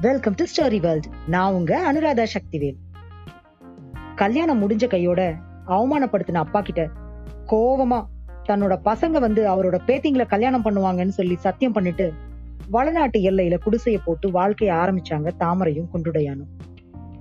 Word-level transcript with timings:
Welcome 0.00 0.34
to 0.34 0.44
story 0.50 0.80
world 0.80 1.06
நான் 1.26 1.52
உங்க 1.52 1.92
அனுராதா 1.92 2.24
சக்திவேல். 2.34 2.76
கல்யாணம் 4.16 4.60
முடிஞ்ச 4.62 4.86
கையோட 4.86 5.20
அவமானப்படுத்தின 5.66 6.34
அப்பா 6.34 6.60
கிட்ட 6.60 6.82
கோவமா 7.46 7.98
தன்னோட 8.48 8.74
பசங்க 8.84 9.20
வந்து 9.20 9.42
அவரோட 9.52 9.78
பேத்திங்களை 9.86 10.26
கல்யாணம் 10.26 10.64
பண்ணுவாங்கன்னு 10.64 11.08
சொல்லி 11.08 11.36
சத்தியம் 11.36 11.72
பண்ணிட்டு 11.72 12.12
வளநாட்டு 12.70 13.20
எல்லையில 13.30 13.58
குடிசைய 13.64 13.96
போட்டு 14.04 14.30
வாழ்க்கைய 14.30 14.70
ஆரம்பிச்சாங்க 14.82 15.32
தாமரையும் 15.38 15.88
குண்டுடையானும். 15.94 16.52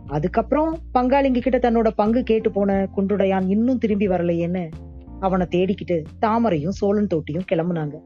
அதுக்கப்புறம் 0.07 0.77
பங்காளிங்க 0.93 1.41
கிட்ட 1.47 1.71
தன்னோட 1.71 1.91
பங்கு 1.95 2.23
கேட்டு 2.23 2.51
போன 2.51 2.89
குண்டுடையான் 2.95 3.49
இன்னும் 3.49 3.77
திரும்பி 3.77 4.07
வரலையேன்னு 4.07 4.69
அவனை 5.19 5.47
தேடிக்கிட்டு 5.49 6.03
தாமரையும் 6.19 6.77
சோழன் 6.81 7.11
தோட்டியும் 7.13 7.49
கிளம்புனாங்க. 7.51 7.97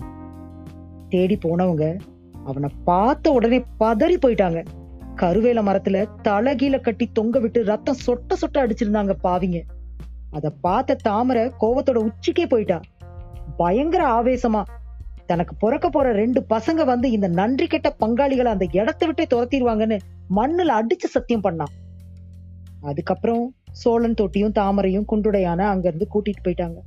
தேடி 1.10 1.38
போனவங்க 1.38 1.98
அவனை 2.44 2.70
பார்த்த 2.84 3.32
உடனே 3.32 3.60
பதறி 3.80 4.18
போயிட்டாங்க. 4.26 4.66
கருவேல 5.16 5.60
மரத்துல 5.68 5.98
தலகீழ 6.24 6.82
கட்டி 6.82 7.06
தொங்க 7.14 7.40
விட்டு 7.40 7.64
ரத்தம் 7.64 8.02
சொட்ட 8.06 8.34
சொட்ட 8.42 8.58
அடிச்சிருந்தாங்க 8.58 9.14
பாவிங்க. 9.24 9.62
அத 10.30 10.50
பார்த்த 10.50 10.96
தாமரை 11.04 11.52
கோவத்தோட 11.62 11.98
உச்சிக்கே 12.08 12.46
போயிட்டா. 12.46 12.80
பயங்கர 13.58 14.04
ஆவேசமா. 14.08 14.64
தனக்கு 15.26 15.56
பிறக்க 15.56 15.90
போற 15.90 16.12
ரெண்டு 16.12 16.46
பசங்க 16.50 16.86
வந்து 16.86 17.12
இந்த 17.12 17.28
நன்றி 17.28 17.68
கெட்ட 17.68 17.96
பங்காளிகளை 18.00 18.46
அந்த 18.46 18.66
இடத்தை 18.72 19.08
விட்டே 19.08 19.26
துரத்திடுவாங்கன்னு 19.34 19.98
மண்ணுல 20.36 20.72
அடிச்சு 20.80 21.08
சத்தியம் 21.10 21.44
பண்ணான் 21.44 21.74
அதுக்கப்புறம் 22.82 23.56
சோழன் 23.72 24.14
தொட்டியும் 24.14 24.52
தாமரையும் 24.52 25.06
குண்டுடையான 25.12 25.60
அங்க 25.68 25.88
இருந்து 25.88 26.08
கூட்டிட்டு 26.14 26.46
போயிட்டாங்க. 26.48 26.80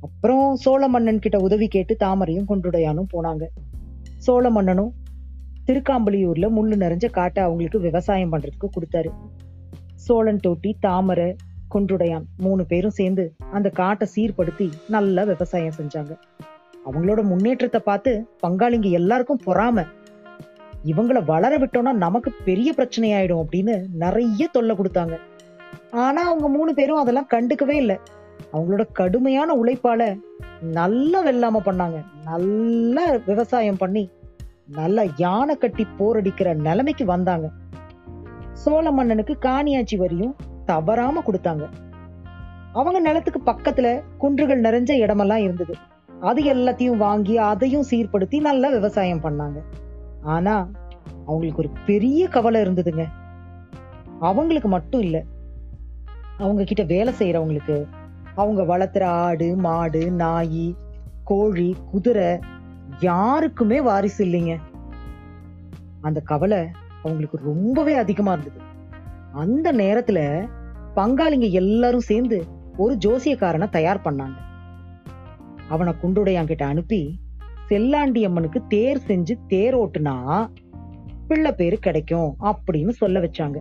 அப்புறம் 0.00 0.56
சோழ 0.56 0.88
மன்னன் 0.88 1.18
கிட்ட 1.18 1.38
உதவி 1.38 1.68
கேட்டு 1.68 1.96
தாமரையும் 2.00 2.48
குண்டுடையானும் 2.48 3.12
போனாங்க. 3.12 3.44
சோழ 4.24 4.50
மன்னனும் 4.50 4.92
திருக்காம்பலியூர்ல 5.66 6.46
முள்ளு 6.56 6.76
நிறைஞ்ச 6.82 7.06
காட்டை 7.10 7.40
அவங்களுக்கு 7.42 7.78
விவசாயம் 7.80 8.30
பண்றதுக்கு 8.32 8.68
கொடுத்தாரு. 8.76 9.10
சோழன் 10.04 10.40
தொட்டி 10.46 10.70
தாமரை 10.80 11.26
குன்றுடையான் 11.74 12.24
மூணு 12.36 12.62
பேரும் 12.66 12.94
சேர்ந்து 12.98 13.24
அந்த 13.52 13.68
காட்டை 13.80 14.06
சீர்படுத்தி 14.14 14.66
நல்லா 14.88 15.22
விவசாயம் 15.22 15.76
செஞ்சாங்க. 15.78 16.12
அவங்களோட 16.86 17.20
முன்னேற்றத்தை 17.22 17.80
பார்த்து 17.80 18.12
பங்காளிங்க 18.42 18.90
எல்லாருக்கும் 19.00 19.44
பொறாம 19.46 19.86
இவங்கள 20.92 21.18
வளர 21.24 21.52
விட்டோம்னா 21.58 21.92
நமக்கு 22.06 22.32
பெரிய 22.44 22.72
பிரச்சனை 22.72 23.10
ஆயிடும் 23.12 23.42
அப்படின்னு 23.42 23.74
நிறைய 24.04 24.48
தொல்லை 24.52 24.76
கொடுத்தாங்க. 24.76 25.16
ஆனா 26.04 26.22
அவங்க 26.30 26.48
மூணு 26.48 26.74
பேரும் 26.74 27.02
அதெல்லாம் 27.02 27.32
கண்டுக்கவே 27.34 27.76
இல்லை. 27.82 27.98
அவங்களோட 28.52 28.92
கடுமையான 28.92 29.54
உழைப்பால 29.54 30.20
நல்லா 30.60 31.26
வெள்ளாம 31.26 31.58
பண்ணாங்க. 31.64 32.04
நல்ல 32.24 33.20
விவசாயம் 33.26 33.76
பண்ணி 33.76 34.10
நல்ல 34.66 35.06
யானை 35.16 35.56
கட்டி 35.56 35.86
போரடிக்கிற 35.98 36.54
நிலைமைக்கு 36.54 37.04
வந்தாங்க. 37.04 37.50
சோழ 38.52 38.90
மன்னனுக்கு 38.90 39.36
காணியாச்சி 39.40 39.96
வரியும் 39.96 40.36
தவறாம 40.64 41.22
கொடுத்தாங்க. 41.26 41.68
அவங்க 42.72 43.00
நிலத்துக்கு 43.00 43.40
பக்கத்துல 43.50 44.02
குன்றுகள் 44.18 44.60
நிறைஞ்ச 44.60 44.92
இடமெல்லாம் 44.92 45.38
இருந்தது. 45.38 45.74
அது 46.20 46.42
எல்லாத்தையும் 46.42 46.96
வாங்கி 46.96 47.38
அதையும் 47.38 47.84
சீர்படுத்தி 47.90 48.40
நல்லா 48.40 48.68
விவசாயம் 48.68 49.20
பண்ணாங்க. 49.20 49.62
ஆனா 50.22 50.68
அவங்களுக்கு 51.26 51.62
ஒரு 51.62 51.72
பெரிய 51.86 52.28
கவலை 52.28 52.62
இருந்ததுங்க. 52.62 53.04
அவங்களுக்கு 54.20 54.68
மட்டும் 54.68 55.00
இல்ல. 55.00 55.22
அவங்க 56.38 56.64
கிட்ட 56.64 56.82
வேலை 56.82 57.12
செய்யறவங்களுக்கு 57.18 57.86
அவங்க 58.36 58.62
வளர்த்துற 58.62 59.02
ஆடு 59.02 59.56
மாடு 59.56 60.10
நாய் 60.10 60.76
கோழி 61.24 61.76
குதிரை 61.90 62.38
யாருக்குமே 63.00 63.80
வாரிசு 63.80 64.24
இல்லைங்க. 64.24 64.58
அந்த 66.00 66.20
கவலை 66.20 66.68
அவங்களுக்கு 67.02 67.38
ரொம்பவே 67.44 67.94
அதிகமா 67.94 68.32
இருந்தது. 68.32 68.60
அந்த 69.32 69.72
நேரத்துல 69.72 70.48
பங்காளிங்க 70.96 71.50
எல்லாரும் 71.50 72.00
சேர்ந்து 72.00 72.44
ஒரு 72.76 72.98
ஜோசியக்காரனை 73.04 73.68
தயார் 73.68 74.00
பண்ணாங்க. 74.04 74.36
அவனை 75.68 75.94
குண்டுடையாங்கிட்ட 76.02 76.62
அனுப்பி 76.62 77.20
செல்லாண்டி 77.68 78.24
அம்மனுக்கு 78.24 78.62
தேர் 78.68 79.00
செஞ்சு 79.06 79.36
தேர் 79.48 79.76
ஓட்டுனா 79.76 80.46
பிள்ளை 81.28 81.52
பேரு 81.52 81.78
கிடைக்கும் 81.78 82.36
அப்படின்னு 82.42 82.88
சொல்ல 82.88 83.20
வச்சாங்க. 83.20 83.56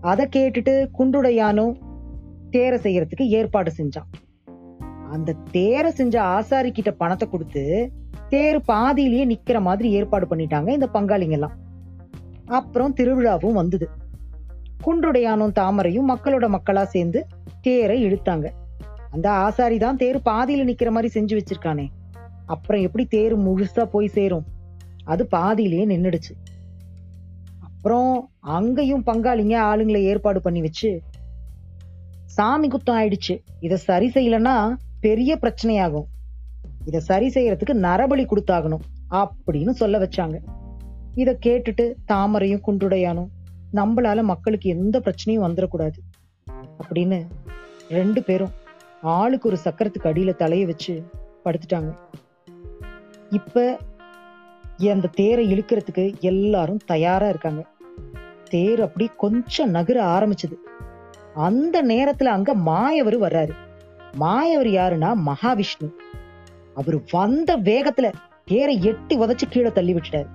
அதை 0.00 0.28
கேட்டுட்டு 0.36 0.88
குண்டுடையானும் 0.98 1.74
தேரை 2.50 2.78
செய்யறதுக்கு 2.78 3.24
ஏற்பாடு 3.28 3.70
செஞ்சான். 3.76 4.08
அந்த 5.12 5.36
தேரை 5.50 5.90
செஞ்ச 5.90 6.22
ஆசாரி 6.22 6.70
கிட்ட 6.72 6.90
பணத்தை 6.92 7.28
கொடுத்து 7.28 7.92
தேர் 8.28 8.60
பாதியிலேயே 8.64 9.24
நிக்கிற 9.26 9.58
மாதிரி 9.60 9.90
ஏற்பாடு 9.90 10.26
பண்ணிட்டாங்க 10.26 10.68
இந்த 10.68 10.88
பங்காளிங்க 10.92 11.36
எல்லாம் 11.38 11.56
அப்புறம் 12.46 12.94
திருவிழாவும் 12.94 13.52
வந்தது. 13.52 13.88
குன்றுடையானும் 14.84 15.54
தாமரையும் 15.58 16.10
மக்களோட 16.10 16.46
மக்களா 16.48 16.82
சேர்ந்து 16.84 17.26
தேரை 17.60 17.96
இழுத்தாங்க. 18.04 18.46
அந்த 19.10 19.30
ஆசாரி 19.30 19.78
தான் 19.78 19.96
தேர் 19.96 20.18
பாதியில 20.24 20.66
நிக்கிற 20.70 20.90
மாதிரி 20.90 21.20
செஞ்சு 21.20 21.34
வச்சிருக்கானே. 21.38 21.86
அப்புறம் 22.46 22.82
எப்படி 22.82 23.04
தேர் 23.06 23.34
முழுசா 23.38 23.84
போய் 23.84 24.08
சேரும்? 24.08 24.46
அது 25.04 25.26
பாதியிலேயே 25.26 25.86
நின்னுடுச்சு. 25.86 26.32
அப்புறம் 27.60 28.30
அங்கேயும் 28.40 29.04
பங்காளிங்க 29.06 29.56
ஆளுங்களை 29.70 30.00
ஏற்பாடு 30.02 30.40
பண்ணி 30.40 30.60
வச்சு 30.60 31.00
சாமி 32.38 32.68
குத்தம் 32.68 32.98
ஆயிடுச்சு. 32.98 33.34
இதை 33.60 33.76
சரி 33.76 34.08
செய்யலன்னா 34.14 34.54
பெரிய 35.00 35.38
பிரச்சனையாகும். 35.42 36.08
இதை 36.86 37.00
சரி 37.00 37.28
செய்யறதுக்கு 37.34 37.72
நரபலி 37.86 38.24
கொடுத்தாகணும் 38.24 38.84
அப்படின்னு 39.20 39.72
சொல்ல 39.80 39.98
வச்சாங்க. 39.98 40.36
இதை 41.14 41.32
கேட்டுட்டு 41.46 41.84
தாமரையும் 42.12 42.62
குன்றுடையானும் 42.66 43.30
நம்மளால 43.72 44.22
மக்களுக்கு 44.22 44.66
எந்த 44.76 44.96
பிரச்சனையும் 45.06 45.44
வந்துடக்கூடாது 45.46 45.98
அப்படின்னு 46.82 47.18
ரெண்டு 47.90 48.22
பேரும் 48.22 48.54
ஆளுக்கு 49.16 49.48
ஒரு 49.50 49.58
சக்கரத்துக்கு 49.64 50.08
அடியில 50.10 50.32
தலைய 50.42 50.64
வச்சு 50.70 50.94
படுத்துட்டாங்க. 51.44 51.90
இப்ப 53.30 53.66
அந்த 54.94 55.12
தேரை 55.20 55.44
இழுக்கிறதுக்கு 55.52 56.06
எல்லாரும் 56.30 56.80
தயாரா 56.92 57.28
இருக்காங்க. 57.28 57.62
தேர் 58.54 58.82
அப்படி 58.88 59.06
கொஞ்சம் 59.24 59.70
நகர 59.70 59.98
ஆரம்பிச்சது. 60.16 60.56
அந்த 61.38 61.82
நேரத்துல 61.82 62.24
அங்க 62.24 62.54
மாயவர் 62.54 63.18
வர்றாரு. 63.20 63.54
மாயவர் 64.12 64.66
யாருன்னா 64.66 65.10
மகாவிஷ்ணு. 65.26 65.88
அவர் 66.74 66.96
வந்த 67.10 67.56
வேகத்துல 67.58 68.12
தேரை 68.44 68.82
எட்டி 68.82 69.18
உதச்சு 69.18 69.46
கீழே 69.50 69.70
தள்ளி 69.72 69.94
விட்டுட்டாரு. 69.94 70.28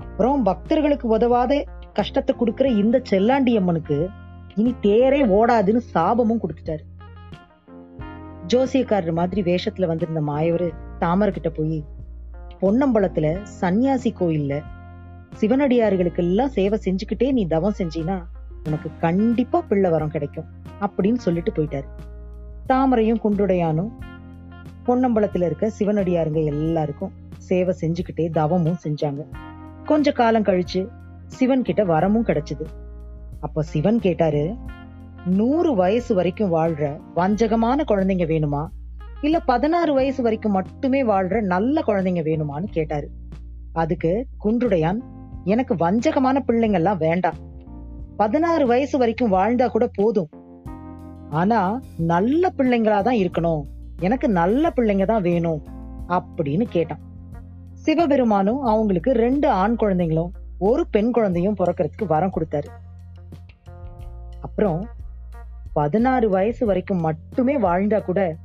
அப்புறம் 0.00 0.42
பக்தர்களுக்கு 0.42 1.08
உதவாத 1.08 1.64
கஷ்டத்தை 1.92 2.36
கொடுக்கிற 2.36 2.68
இந்த 2.68 3.02
செல்லாண்டி 3.10 3.56
அம்மனுக்கு 3.56 4.08
இனி 4.54 4.74
தேரே 4.82 5.20
ஓடாதுன்னு 5.38 5.80
சாபமும் 5.94 6.42
கொடுத்துட்டாரு. 6.44 6.84
ஜோசியக்காரர் 8.46 9.12
மாதிரி 9.12 9.42
வேஷத்துல 9.42 9.86
வந்திருந்த 9.86 10.20
மாயவரு 10.20 10.68
தாமரை 10.98 11.32
கிட்ட 11.32 11.50
போய் 11.50 11.84
பொன்னம்பலத்துல 12.60 13.26
சன்னியாசி 13.60 14.10
கோயில்ல 14.20 14.54
சிவனடியார்களுக்கு 15.40 16.22
எல்லாம் 16.24 16.48
சேவை 16.48 16.78
செஞ்சுக்கிட்டே 16.84 17.32
நீ 17.32 17.46
தவம் 17.46 17.76
செஞ்சீனா 17.78 18.16
உனக்கு 18.64 18.90
கண்டிப்பா 19.00 19.60
பிள்ளை 19.60 19.90
வரம் 19.90 20.10
கிடைக்கும் 20.10 20.44
அப்படின்னு 20.80 21.14
சொல்லிட்டு 21.14 21.52
போயிட்டாரு. 21.52 21.84
தாமரையும் 22.68 23.20
குண்டுடையானும் 23.24 23.90
பொன்னம்பலத்துல 24.86 25.44
இருக்க 25.44 25.72
சிவனடியாருங்க 25.78 26.44
எல்லாருக்கும் 26.44 27.12
சேவை 27.36 27.76
செஞ்சுக்கிட்டே 27.80 28.30
தவமும் 28.30 28.76
செஞ்சாங்க. 28.84 29.26
கொஞ்ச 29.84 30.12
காலம் 30.12 30.42
கழிச்சு 30.42 30.88
சிவன் 31.26 31.62
கிட்ட 31.62 31.84
வரமும் 31.84 32.26
கிடைச்சது. 32.26 32.64
அப்ப 33.40 33.62
சிவன் 33.62 34.00
கேட்டாரு 34.00 34.56
நூறு 35.26 35.74
வயசு 35.74 36.14
வரைக்கும் 36.14 36.52
வாழ்ற 36.52 37.00
வஞ்சகமான 37.16 37.84
குழந்தைங்க 37.88 38.24
வேணுமா? 38.24 38.66
இல்ல 39.20 39.40
பதினாறு 39.40 39.94
வயசு 39.94 40.22
வரைக்கும் 40.22 40.52
மட்டுமே 40.52 41.04
வாழ்ற 41.04 41.40
நல்ல 41.40 41.82
குழந்தைங்க 41.86 42.22
வேணுமான்னு 42.22 42.64
கேட்டாரு. 42.64 43.10
அதுக்கு 43.72 44.26
குன்றுடையான் 44.44 44.98
எனக்கு 45.44 45.74
வஞ்சகமான 45.74 46.38
பிள்ளைங்க 46.46 46.72
எல்லாம் 46.72 46.98
வேண்டாம். 46.98 47.48
பதினாறு 48.20 48.66
வயசு 48.66 48.98
வரைக்கும் 48.98 49.32
வாழ்ந்தா 49.32 49.66
கூட 49.68 49.86
போதும். 49.94 50.30
ஆனா 51.30 51.80
நல்ல 51.98 52.52
பிள்ளைங்களா 52.56 53.02
தான் 53.02 53.14
இருக்கணும். 53.14 53.62
எனக்கு 54.00 54.28
நல்ல 54.28 54.72
பிள்ளைங்க 54.76 55.04
தான் 55.06 55.22
வேணும் 55.22 55.62
அப்படின்னு 56.08 56.62
கேட்டான். 56.62 56.98
சிவபெருமானும் 57.72 58.60
அவங்களுக்கு 58.62 59.12
ரெண்டு 59.12 59.48
ஆண் 59.50 59.76
குழந்தைங்களும் 59.80 60.28
ஒரு 60.58 60.86
பெண் 60.90 61.10
குழந்தையும் 61.10 61.56
பிறக்கிறதுக்கு 61.58 62.06
வரம் 62.06 62.32
கொடுத்தாரு. 62.36 62.70
அப்புறம் 64.40 64.88
பதினாறு 65.72 66.28
வயசு 66.28 66.66
வரைக்கும் 66.66 67.00
மட்டுமே 67.00 67.58
வாழ்ந்தா 67.58 68.02
கூட 68.02 68.36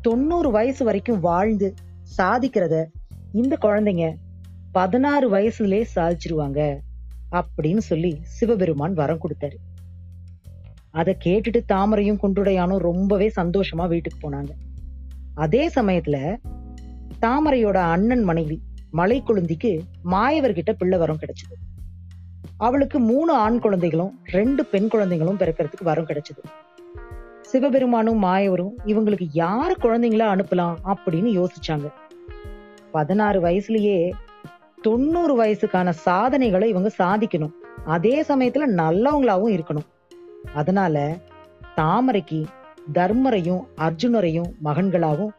தொண்ணூறு 0.00 0.50
வயசு 0.50 0.84
வரைக்கும் 0.84 1.20
வாழ்ந்து 1.20 1.74
சாதிக்கிறத 2.18 2.86
இந்த 3.32 3.56
குழந்தைங்க 3.62 4.14
பதினாறு 4.72 5.26
வயசுலயே 5.30 5.84
சாதிச்சிருவாங்க. 5.96 6.78
அப்படின்னு 7.32 7.78
சொல்லி 7.78 8.18
சிவபெருமான் 8.22 8.92
வரம் 8.92 9.20
கொடுத்தாரு. 9.20 9.56
அதை 10.90 11.16
கேட்டுட்டு 11.24 11.60
தாமரையும் 11.72 12.18
குண்டுடையானும் 12.22 12.76
ரொம்பவே 12.76 13.32
சந்தோஷமா 13.40 13.88
வீட்டுக்கு 13.88 14.30
போனாங்க. 14.30 14.50
அதே 15.34 15.68
சமயத்துல 15.68 16.36
தாமரையோட 17.22 17.76
அண்ணன் 17.76 18.22
மனைவி 18.22 18.62
மலை 18.90 19.22
குழந்தைக்கு 19.22 19.82
மாயவர்கிட்ட 20.04 20.72
பிள்ளை 20.72 20.98
வரம் 20.98 21.18
கிடைச்சது. 21.20 21.54
அவளுக்கு 22.56 22.98
மூணு 22.98 23.32
ஆண் 23.32 23.58
குழந்தைகளும் 23.58 24.20
ரெண்டு 24.24 24.64
பெண் 24.64 24.88
குழந்தைகளும் 24.88 25.38
பிறக்கிறதுக்கு 25.38 25.82
வரம் 25.82 26.06
கிடைச்சது. 26.06 26.42
சிவபெருமானும் 27.42 28.22
மாயவரும் 28.22 28.74
இவங்களுக்கு 28.86 29.28
யாரு 29.32 29.76
குழந்தைங்களா 29.78 30.28
அனுப்பலாம் 30.34 30.74
அப்படின்னு 30.84 31.44
யோசிச்சாங்க. 31.44 31.92
பதினாறு 32.90 33.40
வயசுலயே 33.40 34.12
தொண்ணூறு 34.82 35.34
வயசுக்கான 35.40 35.90
சாதனைகளை 35.90 36.68
இவங்க 36.68 36.90
சாதிக்கணும். 36.98 37.52
அதே 37.84 38.22
சமயத்துல 38.22 38.66
நல்லவங்களாவும் 38.80 39.54
இருக்கணும். 39.56 39.88
அதனால 40.54 41.16
தாமரைக்கு 41.76 42.44
தர்மரையும் 42.92 43.62
அர்ஜுனரையும் 43.76 44.50
மகன்களாகவும் 44.64 45.34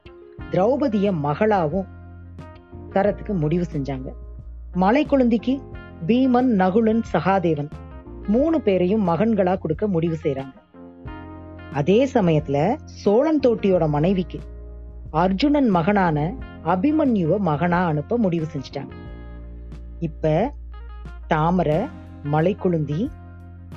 திரௌபதிய 0.52 1.08
மகளாவும் 1.24 1.88
தரத்துக்கு 2.92 3.34
முடிவு 3.34 3.66
செஞ்சாங்க. 3.74 4.10
மலை 4.74 5.06
குழந்தைக்கு 5.06 5.62
பீமன் 6.08 6.50
நகுலன் 6.62 7.02
சகாதேவன் 7.14 7.70
மூணு 8.28 8.62
பேரையும் 8.62 9.08
மகன்களா 9.08 9.58
கொடுக்க 9.58 9.88
முடிவு 9.88 10.18
செய்யறாங்க 10.24 10.56
அதே 11.74 12.00
சமயத்துல 12.06 12.58
சோழன் 12.86 13.40
தோட்டியோட 13.40 13.90
மனைவிக்கு 13.90 14.40
அர்ஜுனன் 15.12 15.70
மகனான 15.70 16.34
அபிமன்யுவ 16.66 17.40
மகனா 17.40 17.86
அனுப்ப 17.86 18.18
முடிவு 18.18 18.46
செஞ்சுட்டாங்க. 18.54 18.94
இப்ப 20.04 20.54
தாமரை 21.28 21.80
மலைக்குழுந்தி 22.32 23.10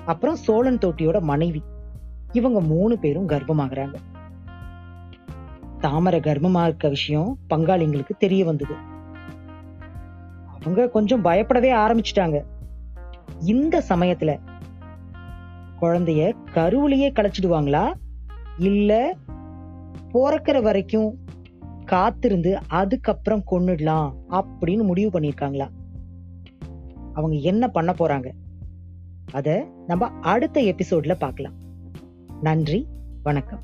அப்புறம் 0.04 0.36
சோழன் 0.36 0.78
தோட்டியோட 0.78 1.20
மனைவி. 1.20 1.62
இவங்க 2.32 2.60
மூணு 2.60 2.98
பேரும் 2.98 3.28
கர்ப்பமாகறாங்க. 3.28 3.94
தாமரை 5.80 6.20
கர்ப்பமா 6.20 6.62
இருக்க 6.64 6.88
விஷயம் 6.88 7.38
பங்காளிங்களுக்கு 7.50 8.14
தெரிய 8.18 8.44
வந்தது. 8.44 8.74
அவங்க 10.54 10.88
கொஞ்சம் 10.88 11.22
பயப்படவே 11.22 11.70
ஆரம்பிச்சிட்டாங்க. 11.74 12.38
இந்த 13.40 13.84
சமயத்துல 13.88 14.32
குழந்தைய 15.80 16.32
கருவிலேயே 16.52 17.08
களைச்சிடுவாங்களா 17.10 17.84
இல்ல 18.58 19.14
பிறக்கிற 20.12 20.62
வரைக்கும் 20.62 21.10
காத்திருந்து 21.84 22.58
அதுக்கப்புறம் 22.68 23.44
கொன்னுடலாம் 23.50 24.12
அப்படின்னு 24.30 24.82
முடிவு 24.82 25.10
பண்ணிருக்காங்களா 25.20 25.68
அவங்க 27.16 27.36
என்ன 27.36 27.68
பண்ண 27.68 27.92
போறாங்க? 27.92 28.30
அதை 29.32 29.64
நம்ம 29.86 30.06
அடுத்த 30.06 30.60
எபிசோட்ல 30.60 31.14
பார்க்கலாம். 31.14 31.54
நன்றி 32.40 32.86
வணக்கம். 33.22 33.60